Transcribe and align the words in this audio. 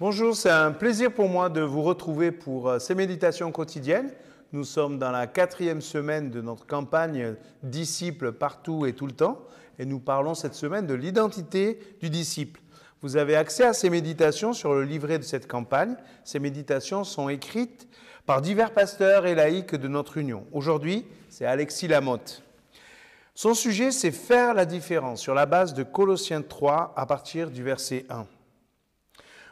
Bonjour, 0.00 0.36
c'est 0.36 0.48
un 0.48 0.70
plaisir 0.70 1.12
pour 1.12 1.28
moi 1.28 1.48
de 1.48 1.60
vous 1.60 1.82
retrouver 1.82 2.30
pour 2.30 2.68
euh, 2.68 2.78
ces 2.78 2.94
méditations 2.94 3.50
quotidiennes. 3.50 4.12
Nous 4.52 4.62
sommes 4.62 4.96
dans 4.96 5.10
la 5.10 5.26
quatrième 5.26 5.80
semaine 5.80 6.30
de 6.30 6.40
notre 6.40 6.68
campagne 6.68 7.34
Disciples 7.64 8.30
partout 8.30 8.86
et 8.86 8.92
tout 8.92 9.08
le 9.08 9.12
temps 9.12 9.40
et 9.76 9.84
nous 9.84 9.98
parlons 9.98 10.34
cette 10.34 10.54
semaine 10.54 10.86
de 10.86 10.94
l'identité 10.94 11.80
du 12.00 12.10
disciple. 12.10 12.60
Vous 13.02 13.16
avez 13.16 13.34
accès 13.34 13.64
à 13.64 13.72
ces 13.72 13.90
méditations 13.90 14.52
sur 14.52 14.72
le 14.72 14.84
livret 14.84 15.18
de 15.18 15.24
cette 15.24 15.48
campagne. 15.48 15.96
Ces 16.22 16.38
méditations 16.38 17.02
sont 17.02 17.28
écrites 17.28 17.88
par 18.24 18.40
divers 18.40 18.72
pasteurs 18.72 19.26
et 19.26 19.34
laïcs 19.34 19.74
de 19.74 19.88
notre 19.88 20.16
union. 20.16 20.46
Aujourd'hui, 20.52 21.06
c'est 21.28 21.44
Alexis 21.44 21.88
Lamotte. 21.88 22.44
Son 23.34 23.52
sujet, 23.52 23.90
c'est 23.90 24.12
faire 24.12 24.54
la 24.54 24.64
différence 24.64 25.20
sur 25.20 25.34
la 25.34 25.46
base 25.46 25.74
de 25.74 25.82
Colossiens 25.82 26.42
3 26.42 26.94
à 26.96 27.04
partir 27.04 27.50
du 27.50 27.64
verset 27.64 28.06
1. 28.10 28.28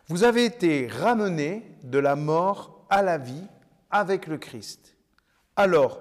Vous 0.09 0.23
avez 0.23 0.45
été 0.45 0.87
ramenés 0.87 1.77
de 1.83 1.99
la 1.99 2.15
mort 2.15 2.87
à 2.91 3.03
la 3.03 3.19
vie 3.19 3.45
avec 3.91 4.27
le 4.27 4.39
Christ. 4.39 4.97
Alors, 5.57 6.01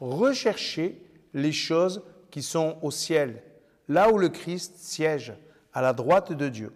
recherchez 0.00 1.02
les 1.32 1.52
choses 1.52 2.02
qui 2.30 2.42
sont 2.42 2.78
au 2.82 2.90
ciel, 2.90 3.42
là 3.88 4.12
où 4.12 4.18
le 4.18 4.28
Christ 4.28 4.76
siège, 4.76 5.32
à 5.72 5.80
la 5.80 5.92
droite 5.92 6.32
de 6.32 6.48
Dieu. 6.48 6.72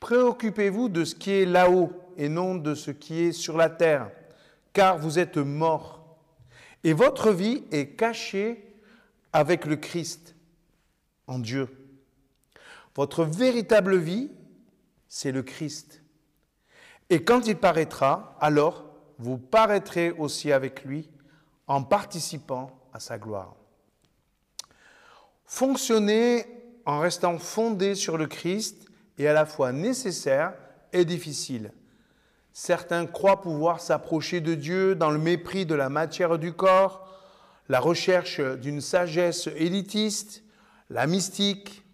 Préoccupez-vous 0.00 0.88
de 0.88 1.04
ce 1.04 1.14
qui 1.14 1.30
est 1.30 1.46
là-haut 1.46 1.92
et 2.16 2.28
non 2.28 2.56
de 2.56 2.74
ce 2.74 2.90
qui 2.90 3.20
est 3.22 3.32
sur 3.32 3.56
la 3.56 3.70
terre, 3.70 4.10
car 4.72 4.98
vous 4.98 5.18
êtes 5.18 5.36
morts. 5.36 6.18
Et 6.84 6.92
votre 6.92 7.30
vie 7.30 7.64
est 7.70 7.96
cachée 7.96 8.74
avec 9.32 9.64
le 9.64 9.76
Christ 9.76 10.34
en 11.26 11.38
Dieu. 11.38 11.68
Votre 12.94 13.24
véritable 13.24 13.96
vie, 13.96 14.30
c'est 15.14 15.30
le 15.30 15.42
Christ. 15.42 16.00
Et 17.10 17.22
quand 17.22 17.46
il 17.46 17.58
paraîtra, 17.58 18.34
alors 18.40 18.86
vous 19.18 19.36
paraîtrez 19.36 20.10
aussi 20.10 20.50
avec 20.50 20.84
lui 20.84 21.10
en 21.66 21.82
participant 21.82 22.70
à 22.94 22.98
sa 22.98 23.18
gloire. 23.18 23.54
Fonctionner 25.44 26.46
en 26.86 26.98
restant 26.98 27.36
fondé 27.38 27.94
sur 27.94 28.16
le 28.16 28.26
Christ 28.26 28.86
est 29.18 29.26
à 29.26 29.34
la 29.34 29.44
fois 29.44 29.70
nécessaire 29.70 30.54
et 30.94 31.04
difficile. 31.04 31.72
Certains 32.54 33.04
croient 33.04 33.42
pouvoir 33.42 33.82
s'approcher 33.82 34.40
de 34.40 34.54
Dieu 34.54 34.94
dans 34.94 35.10
le 35.10 35.18
mépris 35.18 35.66
de 35.66 35.74
la 35.74 35.90
matière 35.90 36.38
du 36.38 36.54
corps, 36.54 37.06
la 37.68 37.80
recherche 37.80 38.40
d'une 38.40 38.80
sagesse 38.80 39.46
élitiste, 39.56 40.42
la 40.88 41.06
mystique, 41.06 41.84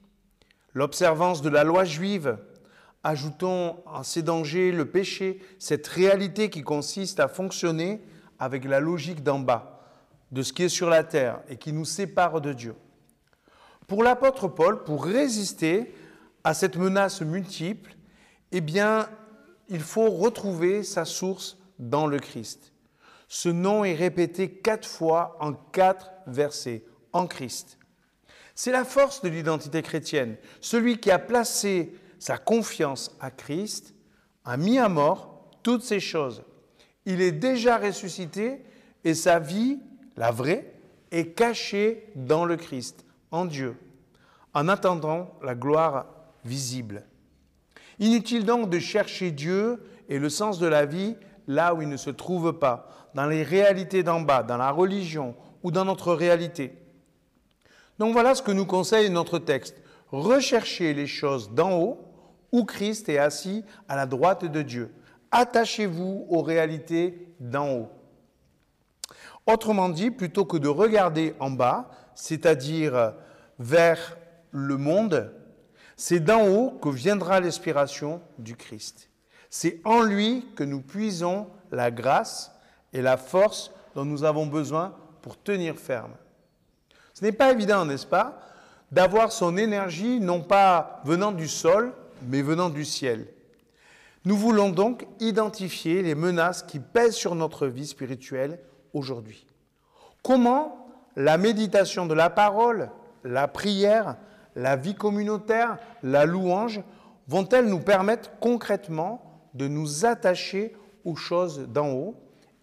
l'observance 0.73 1.43
de 1.43 1.49
la 1.49 1.65
loi 1.65 1.85
juive, 1.85 2.39
ajoutons 3.05 3.77
à 3.87 4.05
ces 4.05 4.23
dangers 4.23 4.73
le 4.73 4.85
péché, 4.85 5.41
cette 5.59 5.87
réalité 5.87 6.51
qui 6.51 6.63
consiste 6.63 7.21
à 7.21 7.29
fonctionner 7.29 8.03
avec 8.39 8.65
la 8.65 8.81
logique 8.81 9.23
d'en 9.23 9.39
bas, 9.39 9.81
de 10.33 10.43
ce 10.43 10.53
qui 10.53 10.65
est 10.65 10.69
sur 10.69 10.91
la 10.91 11.05
terre 11.05 11.41
et 11.49 11.57
qui 11.57 11.73
nous 11.73 11.85
sépare 11.85 12.41
de 12.41 12.53
Dieu. 12.53 12.75
Pour 13.87 14.03
l'apôtre 14.03 14.49
Paul, 14.49 14.85
pour 14.85 15.05
résister 15.05 15.95
à 16.45 16.55
cette 16.55 16.77
menace 16.77 17.23
multiple, 17.23 17.95
eh 18.53 18.61
bien, 18.61 19.09
il 19.69 19.81
faut 19.81 20.11
retrouver 20.11 20.83
sa 20.83 21.05
source 21.05 21.59
dans 21.79 22.07
le 22.07 22.19
Christ. 22.19 22.73
Ce 23.29 23.49
nom 23.49 23.85
est 23.85 23.95
répété 23.95 24.51
quatre 24.51 24.89
fois 24.89 25.37
en 25.41 25.53
quatre 25.53 26.11
versets, 26.27 26.85
en 27.13 27.27
Christ. 27.27 27.79
C'est 28.55 28.73
la 28.73 28.85
force 28.85 29.23
de 29.23 29.29
l'identité 29.29 29.83
chrétienne. 29.83 30.37
Celui 30.61 30.99
qui 30.99 31.11
a 31.11 31.19
placé 31.19 31.93
sa 32.19 32.39
confiance 32.39 33.17
à 33.21 33.31
Christ 33.31 33.95
a 34.45 34.57
mis 34.57 34.79
à 34.79 34.89
mort 34.89 35.51
toutes 35.63 35.83
ces 35.83 36.01
choses. 36.01 36.43
Il 37.07 37.21
est 37.21 37.33
déjà 37.33 37.79
ressuscité 37.79 38.63
et 39.05 39.15
sa 39.15 39.39
vie, 39.39 39.79
la 40.17 40.31
vraie, 40.31 40.75
est 41.11 41.33
cachée 41.33 42.07
dans 42.15 42.45
le 42.45 42.57
Christ, 42.57 43.05
en 43.31 43.45
Dieu, 43.45 43.77
en 44.55 44.69
attendant 44.69 45.35
la 45.43 45.55
gloire 45.55 46.07
visible. 46.45 47.05
Inutile 47.99 48.45
donc 48.45 48.71
de 48.71 48.79
chercher 48.79 49.31
Dieu 49.31 49.83
et 50.09 50.19
le 50.19 50.29
sens 50.29 50.59
de 50.59 50.67
la 50.67 50.87
vie 50.87 51.17
là 51.47 51.75
où 51.75 51.83
il 51.83 51.89
ne 51.89 51.97
se 51.97 52.11
trouve 52.11 52.53
pas, 52.53 52.89
dans 53.15 53.27
les 53.27 53.43
réalités 53.43 54.03
d'en 54.03 54.21
bas, 54.21 54.43
dans 54.43 54.59
la 54.59 54.71
religion 54.71 55.35
ou 55.63 55.71
dans 55.71 55.85
notre 55.85 56.13
réalité. 56.13 56.73
Donc 57.99 58.13
voilà 58.13 58.35
ce 58.35 58.43
que 58.43 58.53
nous 58.53 58.67
conseille 58.67 59.11
notre 59.11 59.39
texte. 59.39 59.77
Recherchez 60.13 60.95
les 60.95 61.07
choses 61.07 61.51
d'en 61.51 61.73
haut, 61.73 62.08
où 62.53 62.65
Christ 62.65 63.09
est 63.09 63.19
assis 63.19 63.65
à 63.89 63.97
la 63.97 64.07
droite 64.07 64.45
de 64.45 64.63
Dieu. 64.63 64.93
Attachez-vous 65.31 66.27
aux 66.29 66.43
réalités 66.43 67.35
d'en 67.41 67.69
haut. 67.71 67.89
Autrement 69.47 69.89
dit, 69.89 70.11
plutôt 70.11 70.45
que 70.45 70.57
de 70.57 70.69
regarder 70.69 71.35
en 71.41 71.51
bas, 71.51 71.91
c'est-à-dire 72.15 73.15
vers 73.59 74.17
le 74.51 74.77
monde, 74.77 75.33
c'est 75.97 76.21
d'en 76.21 76.47
haut 76.47 76.71
que 76.71 76.89
viendra 76.89 77.41
l'inspiration 77.41 78.21
du 78.39 78.57
Christ. 78.57 79.09
C'est 79.51 79.81
en 79.85 80.03
lui 80.03 80.47
que 80.55 80.65
nous 80.65 80.81
puisons 80.81 81.49
la 81.71 81.91
grâce 81.91 82.53
et 82.93 83.03
la 83.03 83.17
force 83.17 83.71
dont 83.95 84.05
nous 84.05 84.25
avons 84.25 84.47
besoin 84.47 84.95
pour 85.23 85.41
tenir 85.43 85.77
ferme. 85.77 86.13
Ce 87.15 87.25
n'est 87.25 87.33
pas 87.33 87.51
évident, 87.51 87.85
n'est-ce 87.85 88.07
pas, 88.07 88.41
d'avoir 88.93 89.33
son 89.33 89.57
énergie 89.57 90.21
non 90.21 90.41
pas 90.41 91.01
venant 91.05 91.33
du 91.33 91.49
sol, 91.49 91.93
mais 92.27 92.43
venant 92.43 92.71
du 92.71 92.85
ciel. 92.85 93.27
Nous 94.25 94.37
voulons 94.37 94.71
donc 94.71 95.07
identifier 95.21 96.03
les 96.03 96.15
menaces 96.15 96.63
qui 96.63 96.81
pèsent 96.81 97.15
sur 97.15 97.35
notre 97.35 97.67
vie 97.67 97.87
spirituelle 97.87 98.59
aujourd'hui. 98.93 99.47
Comment 100.23 100.87
la 101.17 101.39
méditation 101.39 102.07
de 102.07 102.15
la 102.15 102.31
parole, 102.31 102.91
la 103.25 103.49
prière, 103.49 104.17
la 104.55 104.77
vie 104.77 104.95
communautaire, 104.95 105.79
la 106.03 106.27
louange 106.27 106.83
vont-elles 107.29 107.67
nous 107.67 107.81
permettre 107.81 108.39
concrètement 108.41 109.43
de 109.55 109.69
nous 109.69 110.05
attacher 110.05 110.75
aux 111.05 111.17
choses 111.17 111.67
d'en 111.69 111.91
haut 111.93 112.17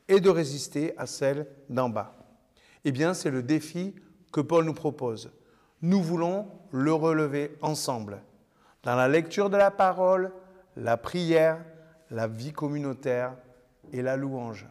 et 0.08 0.20
de 0.20 0.30
résister 0.30 0.94
à 0.98 1.06
celles 1.06 1.48
d'en 1.70 1.90
bas? 1.90 2.16
Eh 2.84 2.92
bien, 2.92 3.14
c'est 3.14 3.32
le 3.32 3.42
défi 3.42 3.96
que 4.32 4.42
Paul 4.42 4.66
nous 4.66 4.74
propose. 4.74 5.32
Nous 5.82 6.02
voulons 6.02 6.48
le 6.72 6.94
relever 6.94 7.56
ensemble, 7.62 8.22
dans 8.86 8.96
la 8.96 9.08
lecture 9.08 9.50
de 9.50 9.58
la 9.58 9.72
parole, 9.72 10.32
la 10.78 10.96
prière, 10.96 11.58
la 12.12 12.28
vie 12.28 12.54
communautaire 12.54 13.34
et 13.92 14.04
la 14.04 14.16
louange. 14.16 14.68